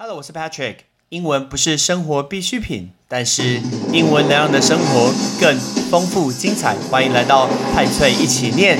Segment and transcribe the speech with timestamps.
[0.00, 0.76] Hello，我是 Patrick。
[1.08, 3.60] 英文不是生活必需品，但是
[3.92, 5.58] 英文能让你的生活更
[5.90, 6.76] 丰富精彩。
[6.88, 8.78] 欢迎来到派翠一起念。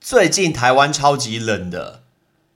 [0.00, 2.01] 最近台湾超级冷的，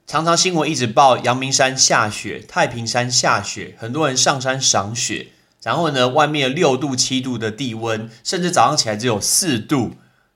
[0.07, 5.33] 常常新闻一直报阳明山下雪、太平山下雪，很多人上山赏雪。
[5.61, 9.95] 然后呢，外面六度、七度的地温，甚至早上起来只有四度。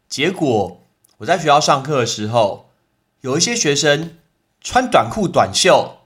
[0.10, 0.86] 结果
[1.20, 2.70] 我在学校上课的时候，
[3.22, 4.18] 有一些学生
[4.60, 6.00] 穿短裤、短袖，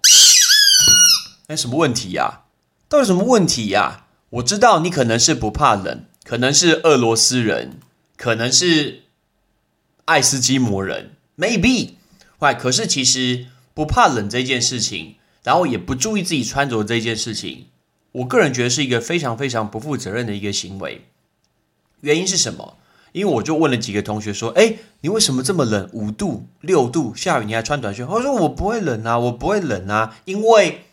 [1.48, 2.42] 哎，什么问题呀？
[2.88, 4.06] 到底什么问题呀？
[4.30, 7.80] 我知道你可能是不怕冷，可能是俄罗斯人，
[8.16, 9.06] 可能是
[10.06, 11.94] 爱斯基摩人，maybe。
[12.40, 17.68] 喂，可是其实不怕冷这件事情，然后也不注意自己穿着这件事情。
[18.14, 21.06] 我个人觉得是一个非常非常不负责任的一个行为。
[22.00, 22.78] 原因是什么？
[23.12, 25.90] 因为我就问了几个同学说：“哎，你为什么这么冷？
[25.94, 30.86] 五度、六度，下雨你还穿短袖？”他说：“我不会冷啊，我不会冷啊，因为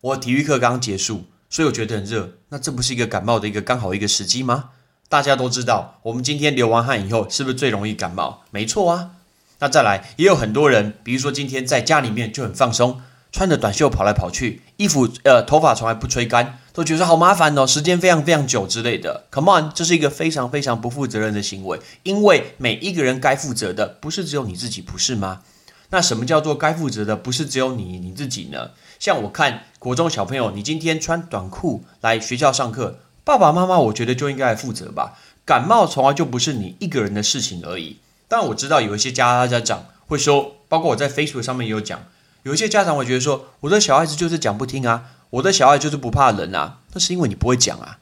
[0.00, 2.34] 我体育课刚结束，所以我觉得很热。
[2.48, 4.70] 那这不是一个感冒的一个刚好一个时机吗？
[5.08, 8.42] 大家都知道，我们今天流完汗以后，是不是最容易感冒？
[8.50, 9.17] 没错啊。
[9.60, 19.26] 那再来，也有很多人，比如说今天在家里面就很放松。”穿着短袖跑来跑去，衣服呃头发从来不吹干，都觉得好麻烦哦，时间非常非常久之类的。
[19.30, 25.42] Come on，这是一个非常非常不负责任的行为，因为每一个人该负责的不是只有你自己，不是吗？
[25.90, 28.70] 那什么叫做该负责的不是只有你你自己呢？
[28.98, 35.18] 像我看国中小朋友，你今天穿短裤来学校上课，爸爸妈妈我觉得就应该来负责吧。
[35.44, 37.98] 感冒从来就不是你一个人的事情而已。
[38.28, 42.04] 但我知道有一些家家长会说，包括我在 Facebook 上面也有讲。
[42.44, 47.98] 有一些家长会觉得说，我的小孩子就是讲不听啊，我的小孩就是不怕冷啊，那是因为你不会讲啊，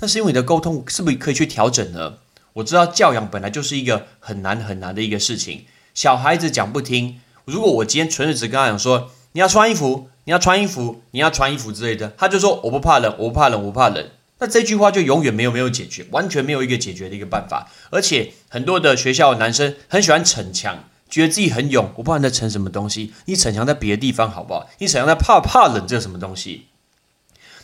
[0.00, 2.14] 那是因为你的沟通是不是可以去调整呢？
[2.54, 14.08] 我知道教养本来就是一个很难很难的一个事情，小孩子讲不听，如果我今天纯粹只跟他讲说，你要穿衣服，你要穿衣服，你要穿衣服之类的，他就说我不怕冷，我不怕冷，我不怕冷，
[14.44, 20.84] 那这句话就永远没有没有解决，完全没有一个解决的一个办法，而且很多的学校男生很喜欢逞强。
[21.08, 23.14] 觉得自己很勇，我不知道你在逞什么东西。
[23.24, 24.68] 你逞强在别的地方好不好？
[24.80, 26.66] 你逞强在怕怕冷，这是什么东西？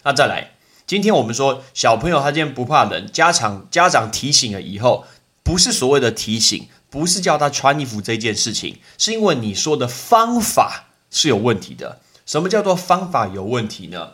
[0.05, 0.53] 那再来，
[0.87, 5.05] 今天我们说小朋友他今天不怕冷，家长家长提醒了以后，
[5.43, 12.01] 不是所谓的提醒，不是叫他穿衣服这件事情，是因为你说的方法是有问题的。
[12.25, 14.12] 什么叫做方法有问题呢？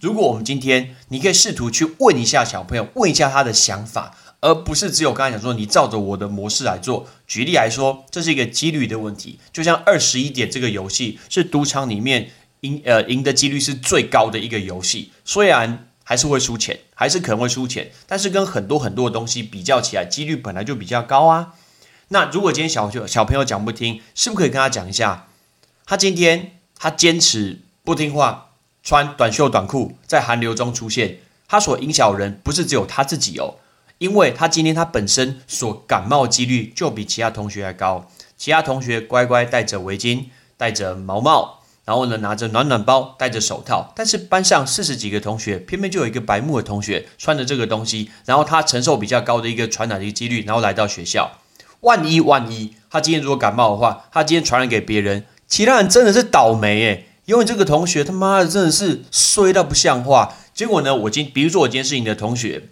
[0.00, 4.16] 如果我们今天你可以试图去问一下小朋友，问一下他的想法。
[4.40, 7.08] 而不是只有刚才讲说你照着我的模式来做。
[7.26, 9.40] 举例来说，这是一个几率的问题。
[9.50, 12.30] 就像二十一点这个游戏是赌场里面
[12.60, 21.54] 赢呃赢的几率是最高的一个游戏，虽然还是会输钱，还是可能会输钱，但是跟很多很多的东西比较起来，几率本来就比较高啊。
[22.08, 25.26] 那如果今天小就小朋友讲不听，是不是可以跟他讲一下？
[25.86, 28.45] 他今天他坚持不听话，
[28.86, 33.56] 穿短袖短裤在寒流中出现，他所影响人不是只有他自己哦。
[33.98, 40.26] 因为他今天他本身所感冒几率就比其他同学还高，其他同学乖乖戴着围巾，
[40.56, 51.32] 戴着毛帽，然后呢拿着暖暖包，戴着手套，但是班上四十几个同学，偏偏就有一个白目的同学穿着这个东西，然后他承受比较高的一个传染的一个几率，然后来到学校，
[51.80, 62.70] 万一万一他今天如果感冒的话，他今天传染给别人，其他人真的是倒霉诶，因为这个同学他妈的真的是衰到不像话，结果呢，我今比如说我今天是你的同学。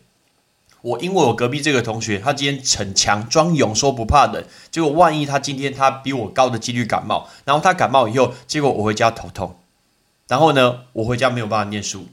[0.81, 9.57] 我因为我隔壁这个同学，他今天逞强装勇，说不怕冷，结果万一他今天他比我高的几率感冒，然后他感冒以后，结果我回家头痛，
[10.29, 12.09] 然后呢，我回家没有办法念书，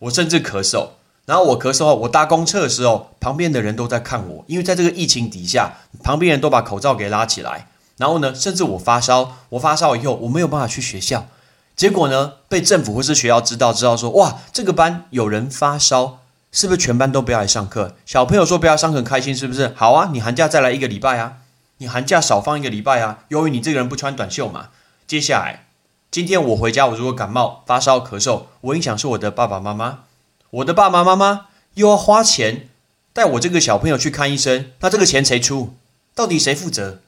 [0.00, 0.88] 我甚至咳嗽，
[1.24, 11.28] 然后我咳嗽，我搭公厕的时候，旁边的人都在看我，因为在这个疫情底下，旁边人都把口罩给拉起来，然后呢，甚至我发烧，我发烧以后我没有办法去学校，
[11.76, 16.20] 结果呢，被政府或是学校知道，知道说，哇，这个班有人发烧。
[16.52, 17.96] 是不是全班都不要来上课？
[18.06, 19.74] 小朋友说不要上课，开心是不是？
[19.76, 21.34] 好啊，你寒假再来一个礼拜啊，
[21.78, 23.18] 你寒假少放一个礼拜啊。
[23.28, 24.68] 由于你这个人不穿短袖嘛，
[25.06, 25.66] 接下来
[26.10, 30.04] 今天我回家，我如果感冒、发烧、咳嗽，我影响是我的爸爸妈妈，
[30.48, 32.70] 我的爸爸妈妈又要花钱
[33.12, 35.74] 带我这个小朋友去看医生，那这个钱谁出？
[36.14, 37.00] 到底谁负责？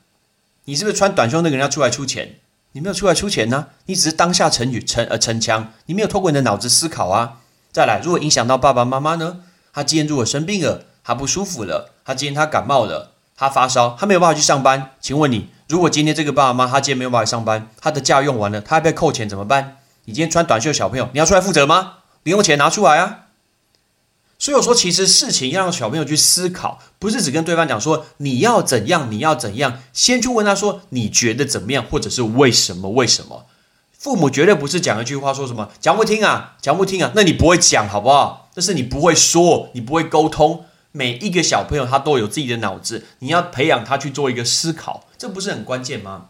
[0.65, 2.35] 你是不是穿短袖那个人要出来出钱？
[2.73, 7.39] 你没有出来出钱呢，你只是当下成语逞呃逞强，你没有透过你的脑子思考啊。
[7.73, 9.41] 再来，如果影响到爸爸妈妈呢？
[9.73, 14.91] 他今天如果生病了，他不舒服了，他今天他感冒了，他发烧，他没有办法去上班。
[15.01, 19.77] 请问你，如果今天这个爸爸妈妈他今天没有办法上班，他的假用完了，他要被扣钱怎么办？
[20.05, 21.95] 你今天穿短袖小朋友，你要出来负责吗？
[22.25, 23.28] 零用钱拿出来啊！
[24.39, 32.91] 所以我说，其实事情要让小朋友去思考，不是只跟对方讲说你要怎样，你要怎样，先去问他说你觉得怎么样，或者是为什么？
[32.91, 33.47] 为什么？
[33.99, 38.49] 父母绝对不是讲一句话说什么讲不听啊，讲不听啊，那你不会讲好不好？
[38.55, 40.65] 但是你不会说，你不会沟通。
[40.93, 46.29] 每一个小朋友他都有自己的脑子，你要培养他去做一个思考，这不是很关键吗？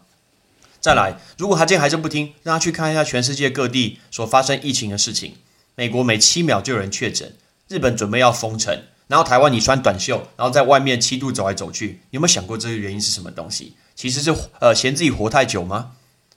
[0.81, 5.35] 再来，如果他今天还是不听，让他去看一下全世界各地所发生疫情的事情。
[5.75, 7.33] 美国每七秒就有人确诊。
[7.69, 8.75] 日本准备要封城，
[9.07, 13.75] 然后台湾你穿短袖，然后在外面七度走来走去，有没有想过这个原因是什么东西？
[13.95, 15.91] 其实是呃嫌自己活太久吗？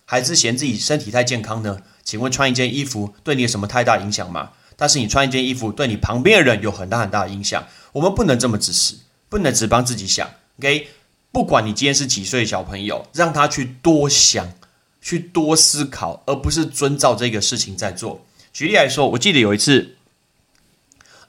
[0.04, 1.78] 还是嫌自己身体太健康呢？
[2.04, 4.50] 请问穿一件衣服对你有什么太大影响吗？
[4.76, 7.66] 但是你穿一件衣服对你旁边的人有很大很大的影响。
[7.92, 8.96] 我们不能这么自私，
[9.30, 10.28] 不能只帮自己想。
[10.58, 10.88] OK，
[11.30, 14.52] 不管你今天是几岁小朋友，让他去多想，
[15.00, 18.26] 去多思考，而不是遵照这个事情在做。
[18.52, 19.96] 举例来说，我记得有一次。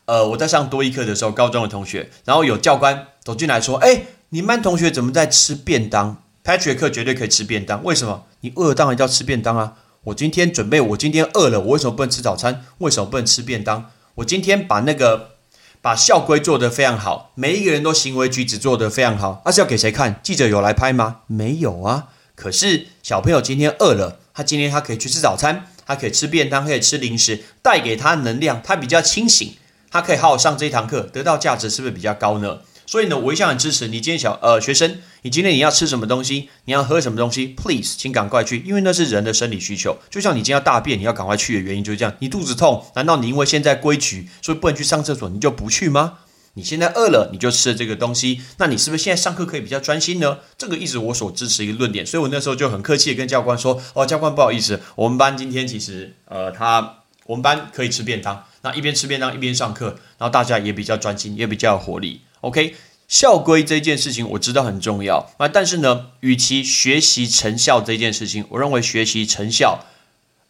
[0.06, 8.26] 呃，我在上多一课的时候，高中的同学，然后有教官走进来说：“哎，你们班同学怎么在吃便当？Patrick 课绝对可以吃便当，为什么？
[8.42, 9.76] 你饿当然要吃便当啊！
[10.04, 12.66] 我今天准备，我今天饿了，我为什么不能吃早餐？
[12.80, 13.92] 为什么不能吃便当？
[14.16, 15.36] 我今天把那个
[15.82, 20.20] 把校规做得非常好，每一个人都行为举止做得非常好，那是要给谁看？
[20.22, 21.22] 记者有来拍吗？
[21.28, 22.10] 没有啊。
[22.36, 29.56] 可是小朋友今天饿了，他今天他可以去吃早餐，他可以吃便当，可以吃零食，带给他能量，他比较清醒。”
[29.94, 32.62] 他可以好好上这一堂课，得到价值是不是比较高呢？
[32.88, 34.02] 所以呢，我一向很支持你。
[34.02, 39.96] 今天小呃学生，你今天你要吃什么东西，你要喝什么东西，please，请赶快去，因为那是人的生理需求。
[40.10, 42.12] 就像你今天要大便，你要赶快去的原因就是这样。
[42.18, 46.14] 你肚子痛，难道你因为现在规矩，所以不能去上厕所，你就不去吗？
[46.56, 50.40] 你现在饿了，你就吃了这个东西，那你是不是现在上课可以比较专心呢？
[50.58, 52.04] 这个一直我所支持一个论点。
[52.04, 62.22] 所以我那时候就很客气的跟教官说：“哦，教官不好意思，我们班今天其实呃他我们班可以吃便当。”那一边吃便当一边上课，然后大家也比较专心，也比较有活力。
[62.40, 62.76] OK，
[63.10, 69.86] 校规这件事情我知道很重要啊，但是呢，与其学习成效这件事情，我认为学习成效，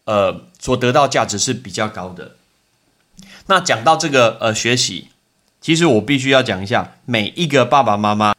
[0.04, 2.36] 呃，所得到价值是比较高的。
[3.46, 5.08] 那讲到这个呃学习，
[5.60, 8.34] 其实我必须要讲一下，每一个爸爸妈妈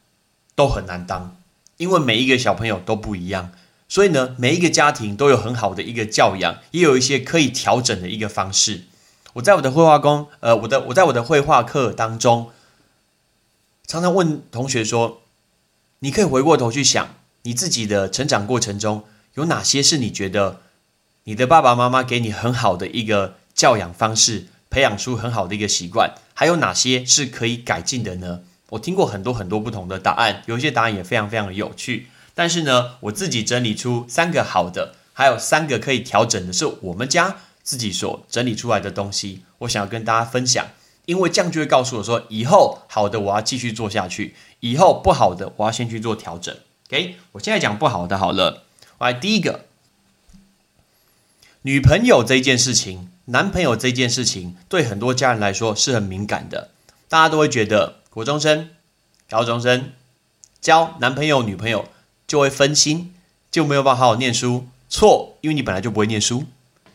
[0.56, 1.36] 都很难当，
[1.76, 3.52] 因为每一个小朋友都不一样，
[3.90, 8.86] 所以呢，每一个家庭都有很好的一个教养，也有一些可以调整的一个方式。
[9.36, 12.52] 我在我的绘画工，呃，我的我在我的绘画课当中，
[13.86, 15.24] 常常问同学说
[16.00, 19.04] ：“你可以回过头去想，你自己的成长过程中
[19.34, 20.62] 有哪些是你觉得
[21.26, 26.14] 你的爸爸妈妈给你很好的一个教养方式，培养出很好的一个习惯？
[26.34, 28.40] 还有哪些是可以改进的呢？”
[28.72, 32.08] 我听过很多很多不同的答案，有一些答案也非常非常的有趣。
[32.34, 37.36] 但是呢，我自己整理出三个好的，还有三个可以调整的，是我们家。
[37.66, 40.68] 自己所整理出来的东西，我想要跟大家分享，
[41.06, 46.56] 因为这样就会告诉我说，以后好的我要继续做下去，以后不好的我要先去做调整。
[46.88, 48.64] OK，我现在讲不好的好了。
[49.00, 49.66] 来，第一个，
[51.64, 56.70] 女朋友这件事情，男朋友这件事情，对很多家人来说是很敏感的，
[57.10, 58.70] 大家都会觉得，国中生、
[59.28, 59.92] 高中生
[60.62, 61.90] 交男朋友、女朋友
[62.28, 63.14] 就会分心，
[63.52, 64.68] 就没有办法好好念书。
[64.88, 66.46] 错，因为你本来就不会念书。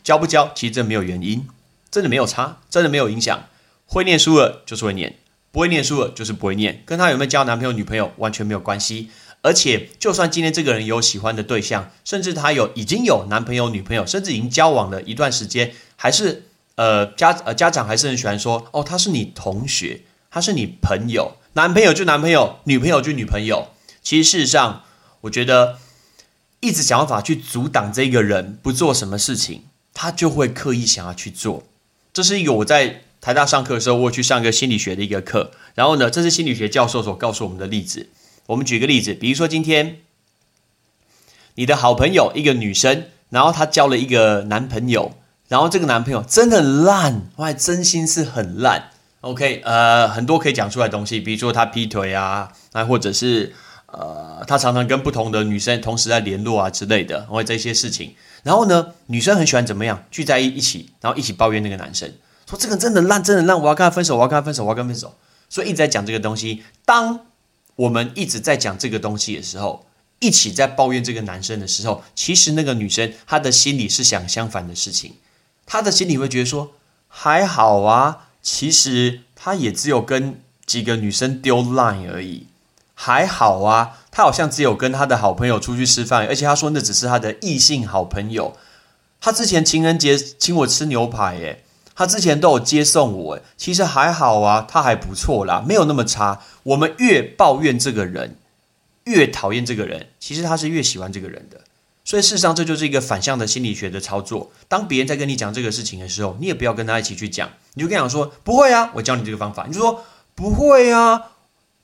[0.03, 1.47] 教不教，其实这没有原因，
[1.89, 3.43] 真的没有差，真的没有影响。
[3.85, 5.17] 会念书了就是会念，
[5.51, 9.09] 不会念书了就是不会念，跟他有没有交男朋友女朋友完全没有关系。
[9.43, 16.43] 而且，就算今天这个人有喜欢的对象，甚至他有已经有男朋友女朋友，甚至已经交往了一段时间，还是
[16.75, 23.69] 呃家呃家长还是很喜欢说哦，他是你同学，他是你朋友，男朋友就男朋友，女朋友就女朋友。
[24.03, 24.83] 其实事实上，
[25.21, 25.79] 我觉得
[26.59, 29.63] 一直想办法去阻挡这个人不做什么事情。
[29.93, 31.63] 他就会刻意想要去做，
[32.13, 35.51] 这是一个我在台大上课的时候，我去上一个心理学的一个课。
[35.75, 38.09] 然后呢，这是心理学教授所告诉我们的例子。
[38.47, 39.97] 我们举个例子，比如说今天
[41.55, 45.13] 你的好朋友一个女生，然后她交了一个男朋友，
[45.47, 48.89] 然后这个男朋友真的很烂，我还真心是很烂。
[49.21, 53.53] OK，呃，很多可以讲出来的东西，比如说他劈腿啊，那或者是
[53.85, 58.15] 呃，他常常跟不同的女生同时在联络啊之类的，或者这些事情。
[58.43, 62.11] 然后呢，女生很喜欢怎么样聚在一一起，然后一起抱怨那个男生，
[62.49, 65.15] 说这个真的烂，真的烂，我要跟他分手，我要跟他分手，我要跟他分手。
[65.49, 66.63] 所以一直在讲这个东西。
[66.85, 67.19] 当
[67.75, 69.85] 我们一直在讲这个东西的时候，
[70.19, 75.15] 一起在抱怨这个男生的时候，其实那个女生她的心里是想相反的事情，
[75.65, 76.71] 她的心里会觉得说
[77.07, 82.47] 还好啊，其实他也只有跟几个女生丢 line 而已。
[82.93, 88.55] 还好啊，他好像只有跟他的好朋友出去吃饭，而且他说那只是他的异性好朋友。
[89.21, 91.63] 他之前情人节请我吃牛排，耶，
[91.95, 96.41] 他之前都有接送我，其实还好啊，他还不错啦，没有那么差。
[96.63, 98.35] 我们越抱怨这个人，
[99.05, 101.61] 越讨厌这个人，其实他是越喜欢这个人的。
[102.03, 104.51] 所以事实上，这就是一个反向的心理学的操作。
[104.67, 110.03] 当别人在跟你讲这个事情的时候，你也不要跟他一起去讲，你就跟他说：“不会啊，我教你这个方法。”你就说
[110.33, 111.33] ：“不会啊，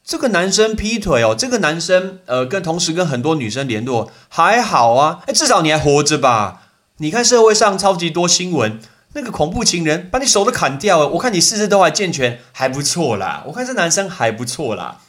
[0.08, 6.62] 这个男生劈腿哦，这个男生呃，跟同时跟很多女生联络还好啊，哎，至少你还活着吧？
[7.00, 8.80] 你看社会上超级多新闻，
[9.12, 13.44] 那个恐怖情人把你手都砍掉了，我看你四肢都还健全，还不错啦。
[13.48, 15.02] 我看这男生还不错啦。”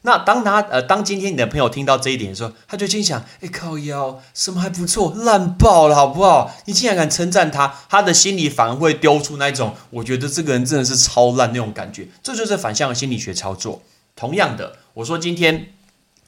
[0.00, 6.56] 那当他呃，当今天你的朋友听到这一点的时候，他就心想：哎，靠腰，什么还不错，烂爆了，好不好？
[6.64, 12.08] 你竟然敢称赞他，他的心里反而会丢出那种，我觉得这个人真的是超烂那种感觉。
[12.22, 13.82] 这就是反向的心理学操作。
[14.16, 15.74] 同样的，我说今天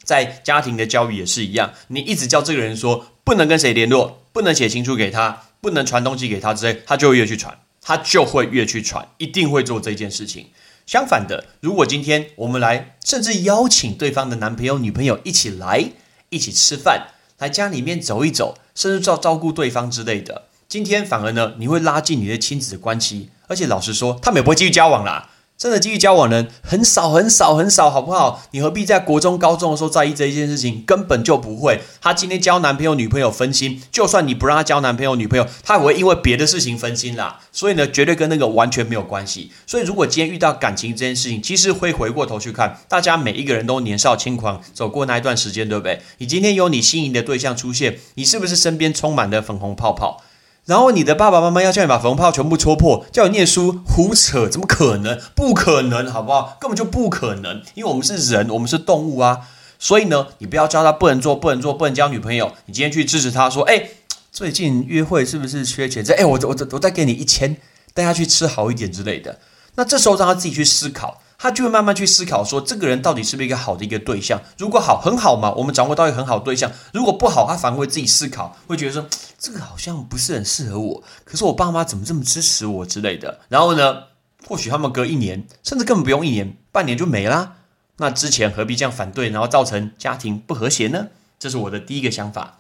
[0.04, 10.49] 在家庭的教育也是一样，你一直叫这个人说不能跟谁联络，不能写情书给他，不能传东西给他之类，他就会越去传，他就会越去传，一定会做这件事情。
[10.87, 15.92] 相反的，如果今天我们来，甚至邀请对方的男朋友、女朋友一起来，
[16.28, 25.30] 一起吃饭，来家里面走一走，甚至照照顾对方之类的，今天反而呢，你会拉近你的亲子关系，而且老实说，他们也不会继续交往啦。
[25.59, 28.45] 真的继续交往的人很少很少很少，好不好？
[28.53, 30.85] 你何必在国中、高中的时候在意这一件事情？
[30.87, 31.81] 根本就不会。
[32.00, 37.41] 他今天交男朋友、女朋友分心，就算你不让他交男朋友、女朋友，他也会因为别的事情分心啦。
[37.50, 39.50] 所以呢，绝对跟那个完全没有关系。
[39.67, 46.00] 所以，如果今天遇到感情这件事情，其实会回过头去看，大家每一个人都年少轻狂，走过那一段时间，对不对？
[46.19, 50.23] 你今天有你心仪的对象出现，你是不是身边充满了粉红泡泡？
[50.69, 55.19] 然后你的爸爸妈妈要叫你把粉红泡全部戳破，叫你念书，胡扯，怎么可能？
[55.35, 56.59] 不可能，好不好？
[56.61, 59.49] 根本就不可能，因为我们是人，我们是动物啊。
[59.79, 62.53] 所以呢，你不要教他不能做，不能做，不能交女朋友。
[62.67, 63.83] 你今天去支持他说，哎，
[64.31, 66.05] 最近约会是不是缺钱？
[66.05, 67.57] 这，哎，我我我再给你一千，
[67.95, 69.39] 带他去吃好一点之类的。
[69.77, 71.23] 那这时候让他自己去思考。
[71.40, 74.42] 他就会慢慢去思考，说这个人到底是不是一个好的一个对象？
[74.59, 76.71] 如果好，很好嘛，我们掌握到一个很好对象。
[76.92, 79.07] 如果不好，他反而会自己思考，会觉得说
[79.38, 81.02] 这个好像不是很适合我。
[81.25, 83.38] 可是我爸妈怎么这么支持我之类的？
[83.49, 84.02] 然后呢，
[84.49, 87.54] 或许他们隔一年，甚至根本不用一年，半年就没啦。
[87.99, 91.07] 那之前何必这样反对，然后造成家庭不和谐呢？
[91.38, 92.59] 这是我的第一个想法。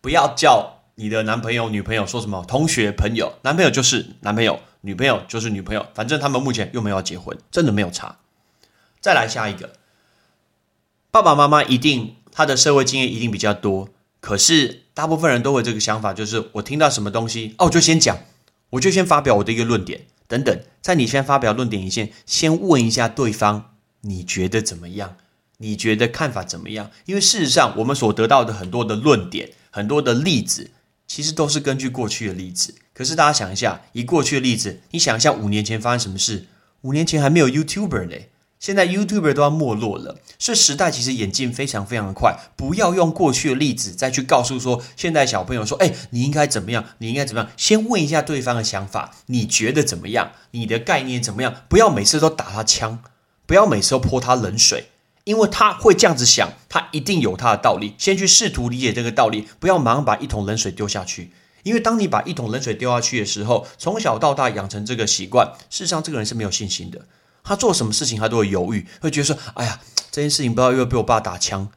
[0.00, 4.60] 不要叫你的男朋友、女朋友说什么同学、朋友，男朋友就是男朋友。
[4.82, 8.18] 女朋友就是女朋友，反正他们目前又没有结婚，真的没有差。
[9.00, 9.72] 再来下一个，
[11.10, 13.88] 爸爸妈妈一定他的社会经验一定比较多，
[14.20, 18.18] 可是大部分人都会这个想法，就是我听到什么东西哦，就先讲，
[18.70, 20.60] 我就先发表我的一个论点等等。
[20.80, 25.16] 在你先发表论点以前，先问一下对方，你觉得怎么样？
[25.58, 26.90] 你觉得看法怎么样？
[27.06, 30.72] 因为事实上，我们所得到的很多的论点，很多的例子。
[31.14, 36.46] 其实都是根据过去的例子，可是大家想一下，以过去的例子，你想一下五年前发生什么事？
[36.80, 38.16] 五年前还没有 YouTuber 呢，
[38.58, 42.38] 现在 YouTuber 都要没落了，所以时代其实演进非常非常的快。
[42.56, 46.82] 不要用过去的例子再去告诉说现在小朋友说，哎，你应该怎么样？
[46.96, 47.50] 你应该怎么样？
[47.58, 50.32] 先问一下对方的想法，你觉得怎么样？
[50.52, 51.54] 你的概念怎么样？
[51.68, 53.00] 不要每次都打他枪，
[53.44, 54.86] 不要每次都泼他冷水。
[55.24, 57.94] 因为他会这样子想，他一定有他的道理。
[57.96, 61.30] 先去试图理解这个道理，不要马上把一桶冷水丢下去。
[61.62, 67.06] 因为当你把一桶冷水丢下去的时候，从小到大养成这个习惯，事实上这个人是没有信心的。
[67.44, 71.68] 他做什么事情他都会犹豫，会觉得说：“哎呀，这件事情不知道又被我爸打枪，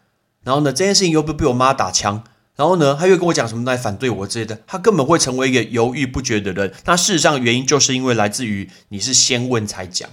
[0.44, 2.24] 然后呢，这件事情又不被我妈打枪，
[2.56, 6.74] 然后呢，他又跟我讲什么来反对我之类的。”他根本会成为一个犹豫不决的人。
[6.86, 10.10] 那事实上原因就是因为来自于你是先问才讲。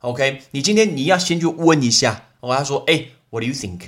[0.00, 2.24] OK，你今天你要先去问一下。
[2.46, 3.80] 我跟他说：“哎，What do you think？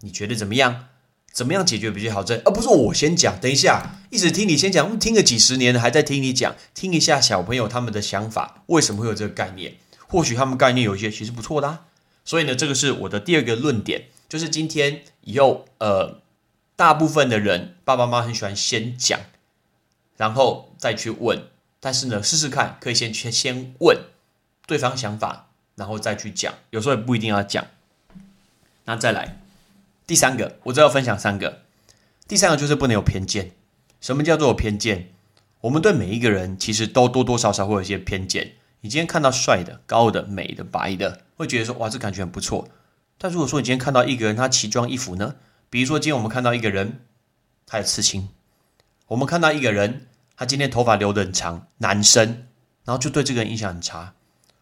[0.00, 0.88] 你觉得怎么样？
[1.32, 2.22] 怎么样解决比较好？
[2.22, 3.40] 这而不是我先讲。
[3.40, 6.54] 等一下，一直听你先讲，听了几十年，还在听你讲。
[6.74, 9.76] 听一下小朋友他们的想法，为什么会有这个概念？
[10.06, 11.84] 或许他们概念有一些其实不错的。
[12.22, 16.20] 所以呢，这个是我的第二个论点，就是今天以后，呃，
[16.76, 19.18] 大部分的人爸爸妈妈很喜欢先讲，
[20.18, 21.44] 然后再去问。
[21.80, 23.98] 但是呢，试试看，可以先先先问
[24.66, 26.52] 对方想法，然后再去讲。
[26.68, 27.66] 有时候也不一定要讲。”
[28.84, 29.40] 那再来
[30.06, 31.62] 第三个，我只要分享三个。
[32.26, 33.52] 第三个就是不能有偏见。
[34.00, 35.10] 什么叫做偏见？
[35.60, 38.54] 我们对每一个人其实都多多少少会有一些偏见。
[38.80, 42.68] 你今天看到帅的、高的、美的、白的，会觉得说哇，这感觉很不错。
[43.16, 45.36] 但如果说你今天看到一个人他奇装异服呢？
[45.70, 47.02] 比如说今天我们看到一个人
[47.64, 48.28] 他有刺青，
[49.06, 52.46] 我们看到一个人他今天头发留的很长，男生，
[52.84, 54.14] 然后就对这个人印象很差。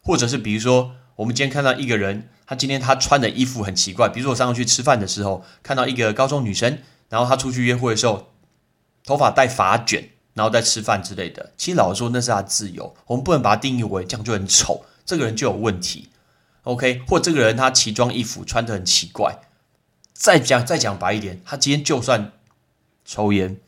[0.03, 2.29] 或者是比如说我们今天看到一个人。
[2.47, 8.33] 他今天他穿的衣服很奇怪，比如说我上次去吃饭的时候，看到一个高中女生，然后她出去约会的时候，
[9.05, 11.53] 头发戴发卷，然后再吃饭之类的。
[11.57, 16.09] 其实老实说，那是他自由，我们不能把他定义为这样就很丑，这个人就有问题。
[16.65, 19.39] OK，或这个人他奇装异服，穿得很奇怪。
[20.13, 22.33] 再讲再讲白一点，他今天就算
[23.05, 23.59] 抽烟，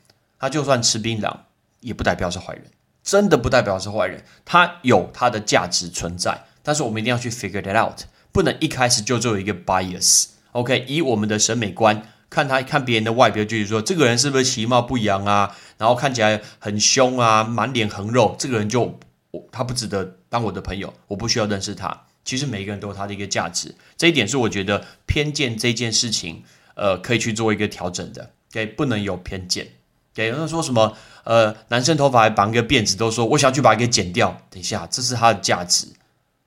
[0.41, 1.37] 他就算吃槟榔，
[1.79, 2.65] 也不代表是坏人，
[3.05, 4.25] 真的不代表是坏人。
[4.45, 10.27] 他有他的价值存在，但是我们一定要去 figure it out，不能一开始就做一个 bias。
[10.53, 15.57] OK，以我们的审美观看他看别人的外表，就是说这个人是不是其貌不扬啊？
[15.79, 18.99] 然后看起来很凶啊，满脸横肉，这个人就
[19.31, 22.07] 我他不值得当我的朋友，我不需要认识他。
[22.25, 28.31] 其实每一个人都有他的一个价值，这一点是我觉得偏见这件事情，呃，可以去做一个调整的。
[28.53, 29.67] OK，不能有偏见。
[30.15, 34.41] OK，有人说什么，呃，男生头发还绑个辫子，都说我想去把它给剪掉。
[34.51, 35.89] 等一下，这是他的价值。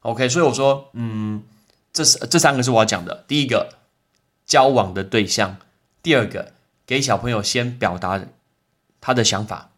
[0.05, 1.43] OK，所以我说，嗯，
[1.91, 3.25] 这是这三个是我要讲的。
[3.27, 3.75] 第一个，
[4.45, 5.55] 交往的对象；
[6.03, 6.53] 第二个，
[6.85, 8.23] 给小朋友先表达
[9.01, 9.71] 他的想法；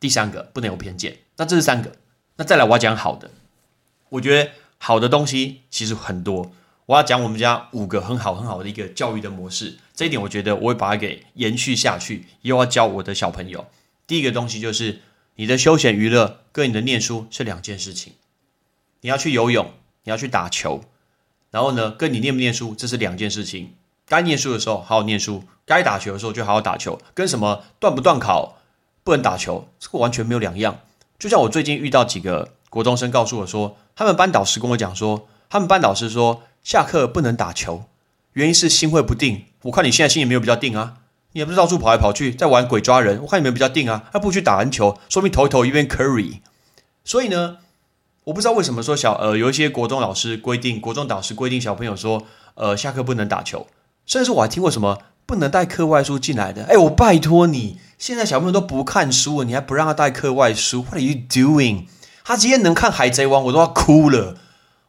[0.00, 1.18] 第三个，不能有偏见。
[1.36, 1.92] 那这是三个。
[2.36, 3.30] 那再来，我要讲好的。
[4.10, 4.50] 我觉得。
[4.80, 6.52] 好的东西其实很多，
[6.86, 13.66] 我要讲我们家五个很好很好的一个教育的模式，这一点我觉得我会把它给延续下去，又要教我的小朋友。
[14.06, 15.00] 第一个东西就是
[15.34, 18.12] 你的休闲娱乐跟你的念书是两件事情，
[19.00, 19.70] 你要去游泳，
[20.04, 20.82] 你要去打球，
[21.50, 23.74] 然后呢，跟你念不念书这是两件事情。
[24.06, 28.58] 该念书的时候好好念书，该打球的时候就好好打球，跟什么断不断考、
[29.04, 30.80] 不能打球，这个完全没有两样。
[31.18, 32.50] 就像我最近遇到几个。
[32.70, 37.84] 国中生告诉我说，他们班导师跟我讲说，他们班导师说下课不能打球，
[38.34, 39.46] 原因是心会不定。
[39.62, 40.98] 我看你现在心也没有比较定啊，
[41.32, 46.40] 你也不是到处跑来跑去在玩鬼抓人，我看你没有比较定啊，还不如去打篮球，说明投一投一边 Curry。
[47.04, 47.56] 所以呢，
[48.28, 52.24] 我不知道为什么说小呃有一些国中老师规定，国中导师规定小朋友说，
[52.56, 53.66] 呃下课不能打球，
[54.04, 56.64] 甚至我还听过什么不能带课外书进来的。
[56.64, 61.86] 哎，我拜托你，现在小朋友都不看书了，你还不让他带课外书？What are you doing？
[62.22, 64.36] 他今天能看《海贼王》，我都要哭了。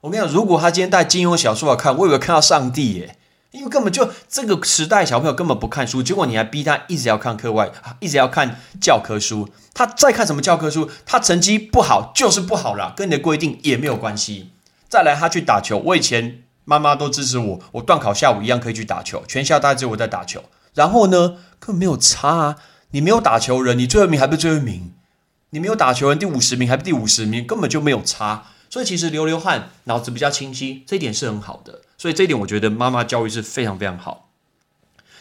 [0.02, 3.16] 我跟你讲，如果他今天带金庸小说来看，我以为看到上帝耶！
[3.52, 9.50] 因为根本就这个时代，小朋友根本不看书，结果你还逼他一直要看课外，一直要看教科书。
[9.74, 14.52] 他再看什么教科书，他成绩不好就是不好了，跟你的规定也没有关系。
[14.88, 20.44] 再来，他去打球，我以前妈妈都支持我，我断考下午一样可以去打球，全校大家只有我在打球。
[20.76, 22.56] 然后呢，根本没有差啊！
[22.92, 24.94] 你没有打球人，你最后一名还不是最后一名？
[25.52, 28.46] 你没有打球人第五十名还是第五十名，根本就没有差。
[28.70, 31.82] 所以其实流流汗，脑子比较清晰，这一点是很好的。
[32.00, 34.30] 所以这一点我觉得妈妈教育是非常非常好。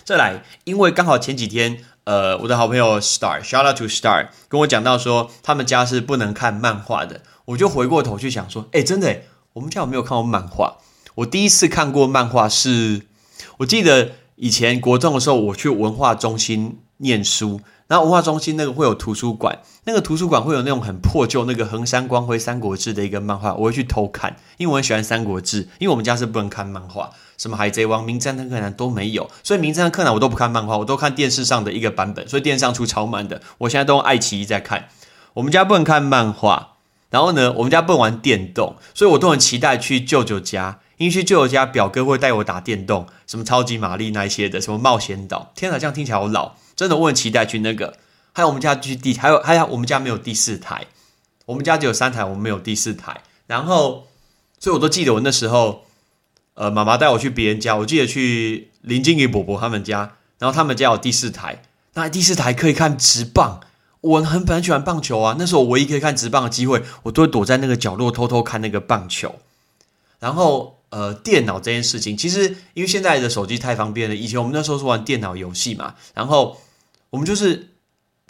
[0.04, 9.22] 再来，因为刚好前几天，呃，我的好朋友 Star，Shout out to Star，跟我讲到说他们家是不能看漫画的，我就回过头去想说，哎，真的，
[9.54, 10.78] 我们家有没有看过漫画？
[11.16, 13.02] 我第一次看过漫画是，
[13.58, 17.60] 我记得以前国中的时候，我去文化中心念书。
[17.88, 34.88] 然后文化中心那个会有图书馆，那个图书馆会有那种很破旧那个横山光辉《三国志》的一个漫画，我会去偷看，因为我很喜欢《三国志》，因为我们家是不能看漫画，什么《海贼王》《名侦探柯南》都没有，所以《名侦探柯南》我都不看漫画，我都看电视上的一个版本，所以电视上出超慢的，我现在都用爱奇艺在看。
[35.32, 36.74] 我们家不能看漫画，
[37.08, 46.56] 然后呢，我们家不能玩电动，所以我都很期待去舅舅家，因为去舅舅家表哥会带我打电动，什么超级玛丽那一些的，什么冒险岛，天哪，这样听起来好老。
[46.78, 47.96] 真的，我很期待去那个。
[48.32, 50.86] 还有我们家去第，还有还有我们家没有第四台，
[51.46, 53.20] 我们家只有三台，我们没有第四台。
[53.48, 54.06] 然后，
[54.60, 55.86] 所以我都记得我那时候，
[56.54, 61.64] 呃，妈妈带我去别人家，我记得去林经理伯伯他们家，然后他们家有第四台，
[61.94, 63.60] 那第四台可以看直棒。
[64.00, 69.34] 我很很喜欢棒球啊，那时候我唯一可以看直棒的机会，我都会躲在那个角落偷偷看那个棒球。
[70.20, 76.60] 然后，呃，电脑这件事情，其实因为现在的手机太方便了，以前我们那时候是玩电脑游戏嘛，然后
[77.10, 77.70] 我们就是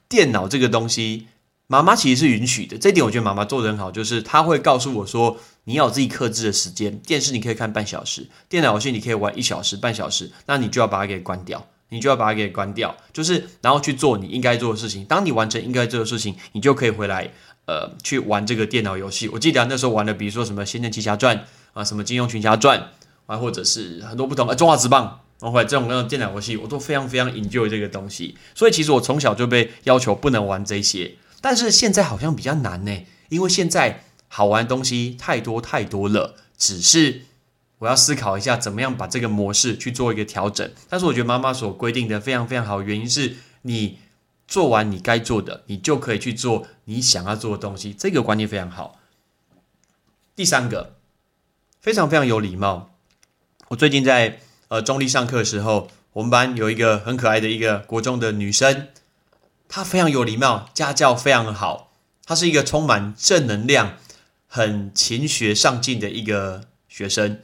[0.08, 1.26] 电脑这个东西，
[1.66, 15.04] 妈妈其实是允许的，这点我觉得妈妈做的很好，就是她会告诉我说，你要有自己克制的时间，电视你可以看半小时，电脑游戏你可以玩一小时、半小时，那你就要把它给关掉，你就要把它给关掉，就是然后去做你应该做的事情。
[15.04, 17.30] 当你完成应该做的事情，你就可以回来，
[17.66, 19.28] 呃，去玩这个电脑游戏。
[19.28, 21.36] 我记得那时候玩的，比如说什么《仙剑奇侠传》。
[21.74, 22.80] 啊，什么《金庸群侠传》
[23.26, 25.06] 啊，或者是很多不同啊，《中华职棒》
[25.40, 28.36] 或者这种各样电脑游戏，我都非常非常 enjoy 这个东西。
[28.54, 36.34] 所以其实我从小就被要求不能玩这些，但是现在好像比较难呢，因为现在好玩的东西太多太多了。
[36.56, 37.22] 只是
[37.78, 40.68] 我要思考一下，怎么样把这个模式去做一个调整。
[40.88, 43.98] 但是我觉得妈妈所规定的非常非常好，原因是你
[44.46, 47.92] 做完你该做的，你就可以去做你想要做的东西。
[47.92, 48.98] 这个观念非常好。
[50.34, 50.94] 第三个。
[51.80, 52.90] 非常非常有礼貌。
[53.68, 58.88] 我最近在呃中立上课的时候，我们班有一个很可爱的一个国中的女生，
[59.68, 61.90] 她非常有礼貌，家教非常好，
[62.24, 63.96] 她是一个充满正能量、
[64.46, 67.40] 很勤学上进的一个学生。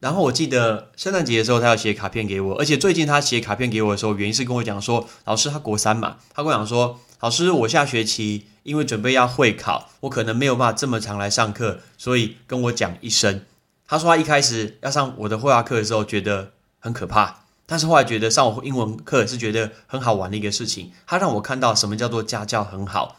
[0.00, 13.42] 然后我记得圣诞节的时候，他要写卡片给我，而且最近他写卡片给我的时候，原因是跟我讲说，老师他国三嘛，他跟我讲说，老师我下学期因为准备要会考，我可能没有办法这么常来上课，所以跟我讲一声。
[13.86, 20.92] 他说他一开始要上我的绘画课的时候觉得很可怕，但是后来觉得上我英文课是觉得很好玩的一个事情。
[21.06, 23.16] 他让我看到什么叫做家教很好，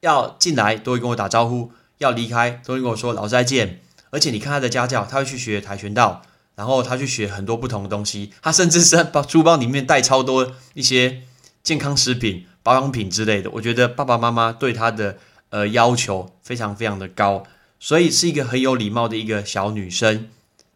[0.00, 3.80] 要进来都会跟我打招呼，要离开都会跟我说老师再见。
[4.10, 6.22] 而且你看他的家教，他会去学跆拳道，
[6.54, 8.32] 然后他去学很多不同的东西。
[8.40, 11.22] 他甚至是把书包里面带超多一些
[11.64, 13.50] 健康食品、保养品之类的。
[13.50, 15.16] 我觉得爸爸妈妈对他的
[15.50, 17.42] 呃要求非常非常的高，
[17.84, 20.30] 所以是一个很有礼貌的一个小女生。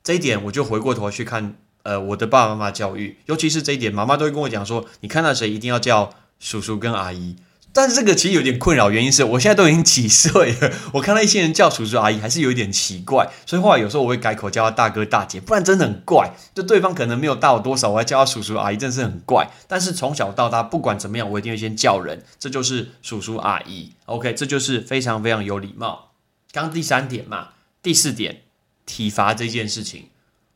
[0.05, 7.37] 这一点我就回过头去看呃我的爸爸妈妈教育，尤其是这一点，妈妈都会跟我讲说，你看到谁一定要叫叔叔跟阿姨。
[7.73, 16.35] 但是这个其实有点困扰，原因是我现在都已经几岁了，我看到一些人叫叔叔阿姨还是有一点奇怪，所以后来有时候我会改口叫他大哥大姐，不然真的很怪。
[16.55, 19.49] 就对方可能没有大我多少，我还叫他叔叔阿姨，真是很怪。
[19.67, 23.93] 但是从小到大，不管怎么样，我一定会先叫人，这就是叔叔阿姨。
[24.05, 26.08] OK，这就是非常非常有礼貌。
[26.53, 27.49] 刚第三点嘛，
[27.83, 28.43] 第四点，
[28.87, 30.09] 体罚这件事情，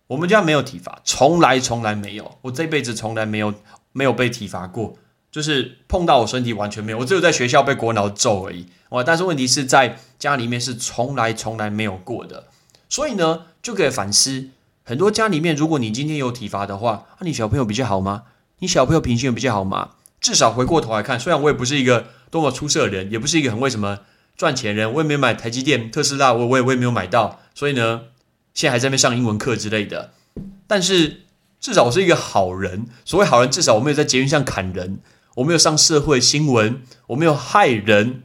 [0.08, 3.54] 我们家没有体罚，从来从来没有，我这辈子从来没有
[3.92, 4.96] 没有被体罚过。
[5.30, 8.66] 就是碰到我身体完全没有，我只有在学校被国脑揍而已。
[8.90, 9.02] 哇！
[9.02, 12.48] 但是问题是在家里面是从来从来没有过的，
[12.90, 14.50] 所以呢就可以反思
[14.84, 18.24] 很多家里面，如果你今天有体罚的话，那你小朋友比较好吗？
[18.58, 19.92] 你小朋友品性比较好吗？
[20.20, 24.00] 至少回过头来看，虽然我也不是一个多么出色的人，也不是一个很为什么
[24.36, 28.02] 赚钱人，我也没有买台积电、特斯拉，我我也我也没有买到，所以呢，
[28.54, 30.12] 现在还在那边上英文课之类的。
[30.66, 31.22] 但是
[31.60, 35.00] 至少我是一个好人，所谓好人，至少我没有在捷运上砍人。
[35.36, 38.24] 我没有上社会新闻，我没有害人，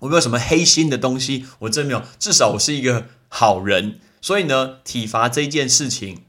[0.00, 2.02] 我没有什么黑心的东西，我真没有。
[2.18, 6.20] 至少我是一个好人，所以呢，体罚这件事情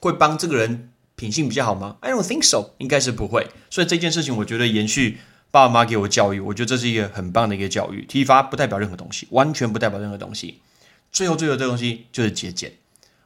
[0.00, 3.48] 会帮这个人品性比较好吗？I don't think so，应该是不会。
[3.70, 5.16] 所以这件事情，我觉得延续
[5.50, 8.04] 爸爸妈给我教育，我觉得这是一个很棒的一个教育。
[8.04, 10.60] 体罚不代表任何东西，完全不代表任何东西。
[11.10, 12.74] 最后，最后这东西就是节俭。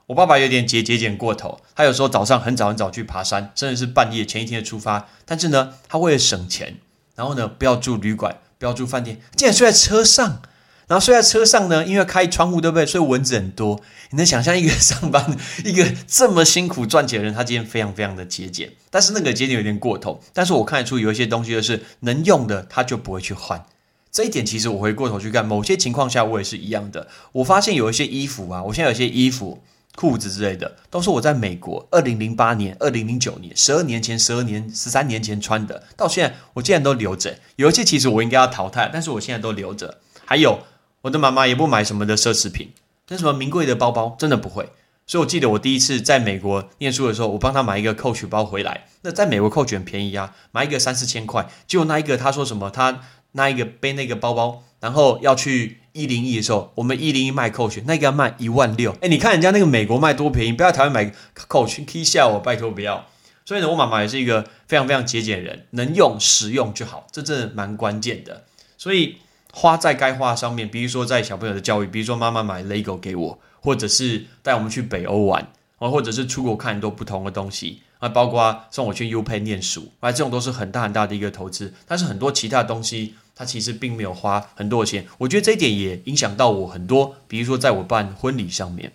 [0.07, 5.09] 我爸爸有点节节俭过头，他有时候早上很早很早去爬山，甚至是半夜前一天的出发。
[5.25, 6.79] 但是呢，他为了省钱，
[7.15, 10.43] 然后呢，不要住旅馆，不要住饭店，竟然睡在车上。
[10.91, 12.85] 然后睡在车上呢，因为开窗户对不对？
[12.85, 13.81] 所以蚊子很多。
[14.11, 15.25] 你能想象一个上班
[15.65, 18.73] 一个这么辛苦赚钱的人，他今天非常非常的节俭。
[18.91, 20.21] 但是那个节俭有点过头。
[20.33, 23.65] 但是我看得出有一些东西就是能用的，他就不会去换。
[24.11, 27.07] 这一点其实我回过头去看，某些情况下我也是一样的。
[27.31, 29.63] 我发现有一些衣服啊，我现在有些衣服。
[29.97, 37.37] 裤子之类的，都是我在美国二零零八年、二零零九年、十二年前、十二年、十三年前穿的，到现在我竟然都留着。
[37.57, 39.99] 有一些其实我应该要淘汰，但是我现在都留着。
[40.25, 40.61] 还有
[41.03, 42.71] 我的妈妈也不买什么的奢侈品，
[43.07, 44.69] 跟什么名贵的包包真的不会。
[45.07, 48.87] 所以我记得我第一次在美国念书的时候，我帮他买一个 Coach 包回来。
[49.03, 51.49] 那在美国 Coach 很便宜啊，买一个三四千块。
[51.67, 53.01] 结果那一个他说什么，他
[53.33, 55.79] 那一个背那个包包，然后要去。
[55.93, 58.97] 一零一的时候，我们一零一卖 Coach，那个要卖一万六。
[59.01, 63.09] 哎，你看人家那个美国卖多便宜，不要台湾买 Coach，可以吓我，拜托不要。
[63.45, 68.45] 所以呢，我妈妈也是一个非常非常节俭人，能用实用就好，这真的蛮关键的。
[68.79, 69.17] 所以
[69.53, 75.47] 花在该花上面，比如说在小朋友的教育，比如说妈妈买 Lego 给我，或者是带我们去北欧玩，
[75.79, 81.75] 啊，或者是出国看很多不同的东西，啊，包括送我去 U 配念书，啊，这种都是很大很大的一个投资。
[81.87, 83.15] 但是很多其他东西。
[83.33, 87.17] 他其实并没有花很多钱，我觉得这一点也影响到我很多。
[87.27, 88.93] 比如说，在我办婚礼上面，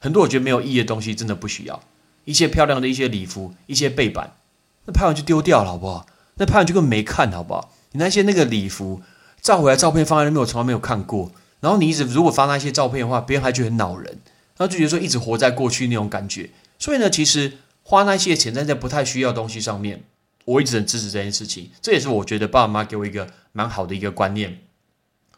[0.00, 1.82] 很多我觉得没有意义的东西，真的不需要。
[2.24, 4.38] 一些漂亮的一些礼服，一些背板，
[4.86, 6.06] 那拍完就丢掉了，好不好？
[6.36, 7.74] 那拍完就跟没看，好不好？
[7.92, 9.02] 你那些那个礼服
[9.44, 11.30] 照回来照片放在那边，我从来没有看过。
[11.60, 14.06] 然后你一直如果发那些照片的话，别人还觉得很恼人，
[14.56, 16.48] 然后就觉得说一直活在过去那种感觉。
[16.78, 20.02] 所以呢，其实花那些钱在这不太需要东西上面。
[20.46, 24.60] 我一直很支持这件事情，这也是我觉得爸爸妈妈给我一个蛮好的一个观念。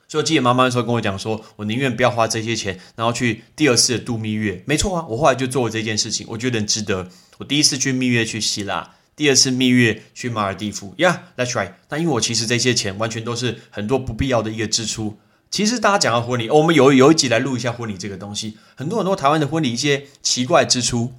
[0.08, 4.62] 所以我记得妈妈的时候跟我讲说，我宁愿不要花这些钱，然后去第二次的度蜜月。
[4.66, 7.08] 没错啊，我后来就做了这件事情，我觉得很值得。
[7.38, 11.72] 我第一次去蜜月去希腊，第二次蜜月去马尔地夫，Yeah，that's right。
[11.88, 15.16] 那因为我其实这些钱完全都是很多不必要的一个支出。
[15.50, 21.14] 其实大家讲到婚礼，我们有有一集来录一下婚礼这个东西，很多很多台湾的婚礼一些奇怪支出。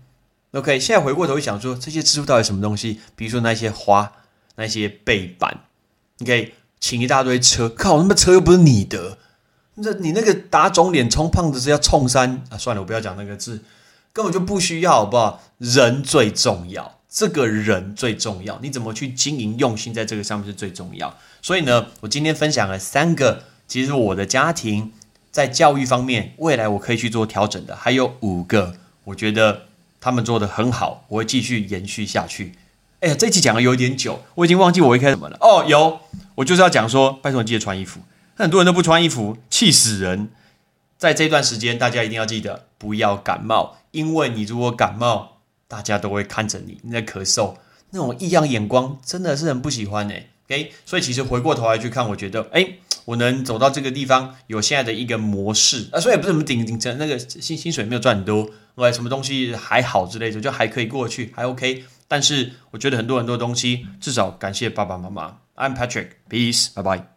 [0.52, 3.00] OK，现在回过头想说，这些支出到底什么东西？
[3.16, 4.12] 比如说那些花、
[4.56, 5.62] 那些背板
[6.22, 9.18] ，OK，请一大堆车，靠，那么车又不是你的，
[9.76, 12.58] 那你那个打肿脸充胖子是要冲山啊？
[12.58, 13.64] 算了，我不要讲那个字，
[14.14, 15.42] 根本就不需要，好不好？
[15.58, 21.18] 人最重要，这个人最重要，你怎么去经营用心在这个上面是最重要。
[21.42, 24.94] 所以呢，我今天分享了三个，其实我的家庭
[25.32, 28.76] 在教育方面未来我可以去做调整的，还有五个，
[29.06, 29.64] 我觉得
[30.00, 32.54] 他们做的很好，我会继续延续下去。
[33.00, 35.38] 哎呀，这期讲的有点久，我已经忘记我一开始什么了。
[35.42, 36.00] 哦，有，
[36.36, 38.00] 我就是要讲说，拜托你记得穿衣服。
[38.36, 40.30] 很多人都不穿衣服，气死人。
[41.00, 45.37] 在这段时间，大家一定要记得不要感冒，因为你如果感冒，
[45.68, 47.56] 大家都会看着你，你在咳嗽，
[47.92, 50.28] 那种异样眼光真的是很不喜欢哎。
[50.46, 52.66] OK，所以其实回过头来去看，我觉得，哎，
[53.04, 61.84] 我能走到这个地方，有现在的一个模式啊，所以也不是什么顶顶层那个薪薪水没有赚很多，喂，什么东西还好之类的，就还可以过去，还 OK。
[62.08, 65.40] 但是我觉得很多很多东西，至少感谢爸爸妈妈。
[65.58, 67.17] I'm Patrick，peace，拜拜。